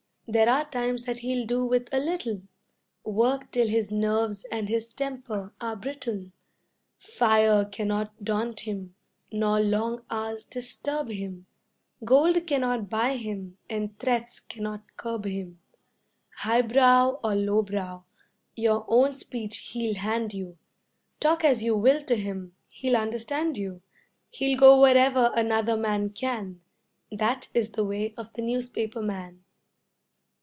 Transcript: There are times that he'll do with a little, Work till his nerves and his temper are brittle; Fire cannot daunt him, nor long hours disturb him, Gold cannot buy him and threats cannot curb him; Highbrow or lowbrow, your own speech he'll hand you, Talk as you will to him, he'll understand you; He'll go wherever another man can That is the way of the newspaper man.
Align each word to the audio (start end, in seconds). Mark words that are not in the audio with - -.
There 0.33 0.47
are 0.47 0.63
times 0.69 1.03
that 1.03 1.19
he'll 1.19 1.45
do 1.45 1.65
with 1.65 1.93
a 1.93 1.99
little, 1.99 2.43
Work 3.03 3.51
till 3.51 3.67
his 3.67 3.91
nerves 3.91 4.45
and 4.45 4.69
his 4.69 4.93
temper 4.93 5.53
are 5.59 5.75
brittle; 5.75 6.31
Fire 6.97 7.65
cannot 7.65 8.23
daunt 8.23 8.61
him, 8.61 8.95
nor 9.29 9.59
long 9.59 10.05
hours 10.09 10.45
disturb 10.45 11.09
him, 11.09 11.47
Gold 12.05 12.47
cannot 12.47 12.89
buy 12.89 13.17
him 13.17 13.57
and 13.69 13.99
threats 13.99 14.39
cannot 14.39 14.95
curb 14.95 15.25
him; 15.25 15.59
Highbrow 16.37 17.19
or 17.21 17.35
lowbrow, 17.35 18.05
your 18.55 18.85
own 18.87 19.11
speech 19.11 19.57
he'll 19.73 19.95
hand 19.95 20.33
you, 20.33 20.57
Talk 21.19 21.43
as 21.43 21.61
you 21.61 21.75
will 21.75 22.05
to 22.05 22.15
him, 22.15 22.55
he'll 22.69 22.95
understand 22.95 23.57
you; 23.57 23.81
He'll 24.29 24.57
go 24.57 24.79
wherever 24.79 25.33
another 25.35 25.75
man 25.75 26.11
can 26.11 26.61
That 27.11 27.49
is 27.53 27.71
the 27.71 27.83
way 27.83 28.13
of 28.15 28.31
the 28.31 28.41
newspaper 28.41 29.01
man. 29.01 29.43